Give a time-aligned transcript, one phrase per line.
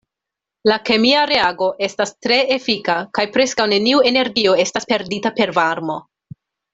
[0.69, 5.99] La kemia reago estas tre efika, kaj preskaŭ neniu energio estas perdita per varmo.